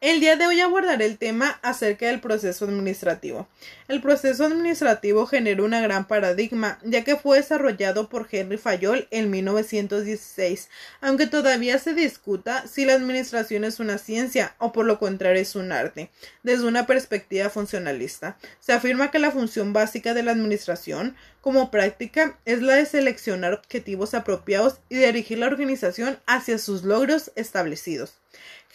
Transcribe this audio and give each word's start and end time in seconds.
El 0.00 0.20
día 0.20 0.36
de 0.36 0.46
hoy 0.46 0.60
abordaré 0.60 1.06
el 1.06 1.18
tema 1.18 1.58
acerca 1.60 2.06
del 2.06 2.20
proceso 2.20 2.66
administrativo. 2.66 3.48
El 3.88 4.00
proceso 4.00 4.44
administrativo 4.44 5.26
generó 5.26 5.64
una 5.64 5.80
gran 5.80 6.06
paradigma, 6.06 6.78
ya 6.84 7.02
que 7.02 7.16
fue 7.16 7.38
desarrollado 7.38 8.08
por 8.08 8.28
Henry 8.30 8.58
Fayol 8.58 9.08
en 9.10 9.28
1916, 9.28 10.68
aunque 11.00 11.26
todavía 11.26 11.80
se 11.80 11.94
discuta 11.94 12.64
si 12.68 12.84
la 12.84 12.92
administración 12.94 13.64
es 13.64 13.80
una 13.80 13.98
ciencia 13.98 14.54
o 14.58 14.70
por 14.70 14.86
lo 14.86 15.00
contrario 15.00 15.42
es 15.42 15.56
un 15.56 15.72
arte. 15.72 16.10
Desde 16.44 16.68
una 16.68 16.86
perspectiva 16.86 17.50
funcionalista, 17.50 18.38
se 18.60 18.74
afirma 18.74 19.10
que 19.10 19.18
la 19.18 19.32
función 19.32 19.72
básica 19.72 20.14
de 20.14 20.22
la 20.22 20.30
administración 20.30 21.16
como 21.40 21.72
práctica 21.72 22.38
es 22.44 22.62
la 22.62 22.76
de 22.76 22.86
seleccionar 22.86 23.52
objetivos 23.52 24.14
apropiados 24.14 24.78
y 24.88 24.94
dirigir 24.94 25.38
la 25.38 25.46
organización 25.46 26.20
hacia 26.26 26.58
sus 26.58 26.84
logros 26.84 27.32
establecidos. 27.34 28.20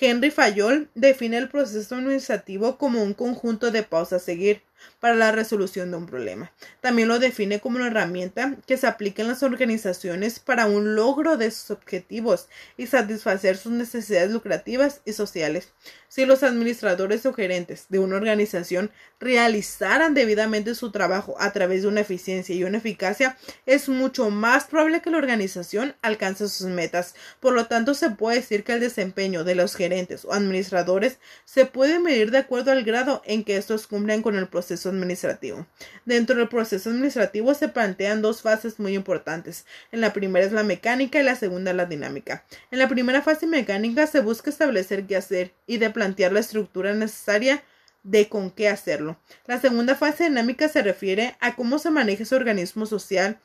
Henry 0.00 0.30
Fayol 0.30 0.90
define 0.94 1.38
el 1.38 1.48
proceso 1.48 1.94
administrativo 1.94 2.78
como 2.78 3.02
un 3.02 3.14
conjunto 3.14 3.70
de 3.70 3.82
pausas 3.82 4.22
a 4.22 4.24
seguir 4.24 4.62
para 5.00 5.14
la 5.14 5.32
resolución 5.32 5.90
de 5.90 5.96
un 5.96 6.06
problema. 6.06 6.52
También 6.80 7.08
lo 7.08 7.18
define 7.18 7.60
como 7.60 7.76
una 7.76 7.88
herramienta 7.88 8.56
que 8.66 8.76
se 8.76 8.86
aplica 8.86 9.22
en 9.22 9.28
las 9.28 9.42
organizaciones 9.42 10.38
para 10.38 10.66
un 10.66 10.94
logro 10.94 11.36
de 11.36 11.50
sus 11.50 11.72
objetivos 11.72 12.48
y 12.76 12.86
satisfacer 12.86 13.56
sus 13.56 13.72
necesidades 13.72 14.30
lucrativas 14.30 15.00
y 15.04 15.12
sociales. 15.12 15.72
Si 16.08 16.26
los 16.26 16.42
administradores 16.42 17.24
o 17.24 17.32
gerentes 17.32 17.86
de 17.88 17.98
una 17.98 18.16
organización 18.16 18.90
realizaran 19.18 20.14
debidamente 20.14 20.74
su 20.74 20.90
trabajo 20.90 21.36
a 21.38 21.52
través 21.52 21.82
de 21.82 21.88
una 21.88 22.00
eficiencia 22.00 22.54
y 22.54 22.64
una 22.64 22.78
eficacia, 22.78 23.36
es 23.66 23.88
mucho 23.88 24.30
más 24.30 24.64
probable 24.64 25.00
que 25.00 25.10
la 25.10 25.18
organización 25.18 25.96
alcance 26.02 26.48
sus 26.48 26.66
metas. 26.66 27.14
Por 27.40 27.54
lo 27.54 27.66
tanto, 27.66 27.94
se 27.94 28.10
puede 28.10 28.36
decir 28.36 28.62
que 28.62 28.74
el 28.74 28.80
desempeño 28.80 29.42
de 29.42 29.54
los 29.54 29.74
gerentes 29.74 30.24
o 30.24 30.32
administradores 30.32 31.18
se 31.44 31.66
puede 31.66 31.98
medir 31.98 32.30
de 32.30 32.38
acuerdo 32.38 32.72
al 32.72 32.84
grado 32.84 33.22
en 33.24 33.42
que 33.42 33.56
estos 33.56 33.86
cumplen 33.86 34.22
con 34.22 34.36
el 34.36 34.48
proceso 34.48 34.71
administrativo. 34.88 35.66
Dentro 36.04 36.36
del 36.36 36.48
proceso 36.48 36.90
administrativo 36.90 37.54
se 37.54 37.68
plantean 37.68 38.22
dos 38.22 38.42
fases 38.42 38.78
muy 38.78 38.94
importantes. 38.94 39.66
En 39.90 40.00
la 40.00 40.12
primera 40.12 40.44
es 40.44 40.52
la 40.52 40.62
mecánica 40.62 41.20
y 41.20 41.24
la 41.24 41.36
segunda 41.36 41.72
la 41.72 41.86
dinámica. 41.86 42.44
En 42.70 42.78
la 42.78 42.88
primera 42.88 43.22
fase 43.22 43.46
mecánica 43.46 44.06
se 44.06 44.20
busca 44.20 44.50
establecer 44.50 45.06
qué 45.06 45.16
hacer 45.16 45.52
y 45.66 45.78
de 45.78 45.90
plantear 45.90 46.32
la 46.32 46.40
estructura 46.40 46.94
necesaria 46.94 47.62
de 48.02 48.28
con 48.28 48.50
qué 48.50 48.68
hacerlo. 48.68 49.18
La 49.46 49.60
segunda 49.60 49.94
fase 49.94 50.24
dinámica 50.24 50.68
se 50.68 50.82
refiere 50.82 51.36
a 51.40 51.54
cómo 51.54 51.78
se 51.78 51.90
maneja 51.90 52.24
ese 52.24 52.34
organismo 52.34 52.86
social 52.86 53.38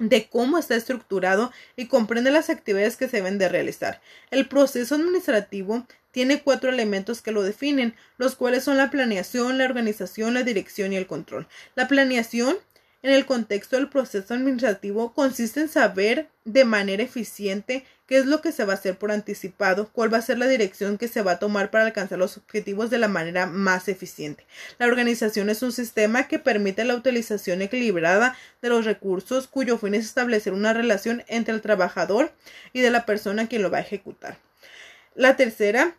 de 0.00 0.28
cómo 0.28 0.58
está 0.58 0.74
estructurado 0.74 1.52
y 1.76 1.86
comprende 1.86 2.32
las 2.32 2.50
actividades 2.50 2.96
que 2.96 3.06
se 3.06 3.18
deben 3.18 3.38
de 3.38 3.48
realizar. 3.48 4.00
El 4.30 4.48
proceso 4.48 4.96
administrativo 4.96 5.86
tiene 6.10 6.42
cuatro 6.42 6.70
elementos 6.70 7.22
que 7.22 7.30
lo 7.30 7.42
definen, 7.42 7.94
los 8.16 8.34
cuales 8.34 8.64
son 8.64 8.78
la 8.78 8.90
planeación, 8.90 9.58
la 9.58 9.64
organización, 9.64 10.34
la 10.34 10.42
dirección 10.42 10.92
y 10.92 10.96
el 10.96 11.06
control. 11.06 11.46
La 11.76 11.86
planeación 11.86 12.56
en 13.02 13.12
el 13.12 13.24
contexto 13.24 13.76
del 13.76 13.88
proceso 13.88 14.34
administrativo 14.34 15.12
consiste 15.14 15.60
en 15.60 15.68
saber 15.68 16.28
de 16.44 16.64
manera 16.64 17.02
eficiente 17.02 17.84
qué 18.06 18.18
es 18.18 18.26
lo 18.26 18.40
que 18.40 18.52
se 18.52 18.64
va 18.64 18.72
a 18.72 18.76
hacer 18.76 18.98
por 18.98 19.12
anticipado, 19.12 19.88
cuál 19.92 20.12
va 20.12 20.18
a 20.18 20.22
ser 20.22 20.36
la 20.36 20.48
dirección 20.48 20.98
que 20.98 21.08
se 21.08 21.22
va 21.22 21.32
a 21.32 21.38
tomar 21.38 21.70
para 21.70 21.84
alcanzar 21.86 22.18
los 22.18 22.36
objetivos 22.36 22.90
de 22.90 22.98
la 22.98 23.08
manera 23.08 23.46
más 23.46 23.88
eficiente. 23.88 24.44
La 24.78 24.86
organización 24.86 25.48
es 25.48 25.62
un 25.62 25.72
sistema 25.72 26.26
que 26.26 26.38
permite 26.38 26.84
la 26.84 26.96
utilización 26.96 27.62
equilibrada 27.62 28.36
de 28.60 28.68
los 28.68 28.84
recursos 28.84 29.46
cuyo 29.46 29.78
fin 29.78 29.94
es 29.94 30.04
establecer 30.06 30.52
una 30.52 30.72
relación 30.72 31.22
entre 31.28 31.54
el 31.54 31.62
trabajador 31.62 32.32
y 32.72 32.80
de 32.80 32.90
la 32.90 33.06
persona 33.06 33.46
quien 33.46 33.62
lo 33.62 33.70
va 33.70 33.78
a 33.78 33.82
ejecutar. 33.82 34.38
La 35.14 35.36
tercera 35.36 35.96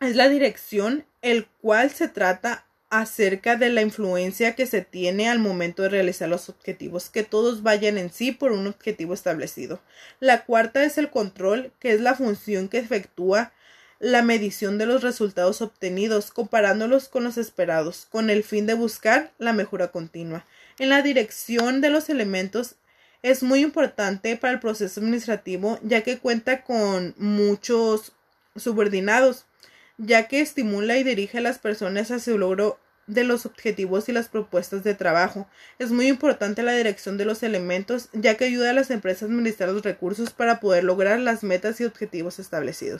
es 0.00 0.16
la 0.16 0.28
dirección, 0.28 1.04
el 1.20 1.46
cual 1.60 1.90
se 1.90 2.08
trata 2.08 2.64
acerca 3.00 3.56
de 3.56 3.70
la 3.70 3.82
influencia 3.82 4.54
que 4.54 4.66
se 4.66 4.82
tiene 4.82 5.28
al 5.28 5.40
momento 5.40 5.82
de 5.82 5.88
realizar 5.88 6.28
los 6.28 6.48
objetivos, 6.48 7.10
que 7.10 7.24
todos 7.24 7.64
vayan 7.64 7.98
en 7.98 8.12
sí 8.12 8.30
por 8.30 8.52
un 8.52 8.68
objetivo 8.68 9.14
establecido. 9.14 9.80
La 10.20 10.44
cuarta 10.44 10.84
es 10.84 10.96
el 10.96 11.10
control, 11.10 11.72
que 11.80 11.92
es 11.92 12.00
la 12.00 12.14
función 12.14 12.68
que 12.68 12.78
efectúa 12.78 13.52
la 13.98 14.22
medición 14.22 14.78
de 14.78 14.86
los 14.86 15.02
resultados 15.02 15.60
obtenidos, 15.60 16.30
comparándolos 16.30 17.08
con 17.08 17.24
los 17.24 17.36
esperados, 17.36 18.06
con 18.10 18.30
el 18.30 18.44
fin 18.44 18.66
de 18.66 18.74
buscar 18.74 19.32
la 19.38 19.52
mejora 19.52 19.88
continua. 19.88 20.46
En 20.78 20.88
la 20.88 21.02
dirección 21.02 21.80
de 21.80 21.90
los 21.90 22.08
elementos 22.08 22.76
es 23.22 23.42
muy 23.42 23.60
importante 23.60 24.36
para 24.36 24.52
el 24.52 24.60
proceso 24.60 25.00
administrativo, 25.00 25.80
ya 25.82 26.02
que 26.02 26.18
cuenta 26.18 26.62
con 26.62 27.14
muchos 27.18 28.12
subordinados, 28.54 29.46
ya 29.98 30.28
que 30.28 30.40
estimula 30.40 30.96
y 30.96 31.02
dirige 31.02 31.38
a 31.38 31.40
las 31.40 31.58
personas 31.58 32.12
hacia 32.12 32.34
el 32.34 32.40
logro 32.40 32.78
de 33.06 33.24
los 33.24 33.46
objetivos 33.46 34.08
y 34.08 34.12
las 34.12 34.28
propuestas 34.28 34.84
de 34.84 34.94
trabajo. 34.94 35.48
Es 35.78 35.90
muy 35.90 36.08
importante 36.08 36.62
la 36.62 36.72
dirección 36.72 37.16
de 37.18 37.24
los 37.24 37.42
elementos, 37.42 38.08
ya 38.12 38.36
que 38.36 38.44
ayuda 38.44 38.70
a 38.70 38.74
las 38.74 38.90
empresas 38.90 39.22
a 39.22 39.32
administrar 39.32 39.70
los 39.70 39.82
recursos 39.82 40.30
para 40.30 40.60
poder 40.60 40.84
lograr 40.84 41.18
las 41.20 41.42
metas 41.42 41.80
y 41.80 41.84
objetivos 41.84 42.38
establecidos. 42.38 42.92